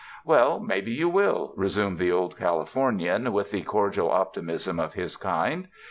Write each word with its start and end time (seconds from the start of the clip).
"Well 0.25 0.59
maybe 0.59 0.91
you 0.91 1.07
will," 1.09 1.53
resumed 1.55 1.99
the 1.99 2.11
Old 2.11 2.35
Cali 2.35 2.65
fornian 2.65 3.31
with 3.31 3.51
the 3.51 3.61
cordial 3.61 4.09
optimism 4.09 4.79
of 4.79 4.95
his 4.95 5.15
kind. 5.15 5.67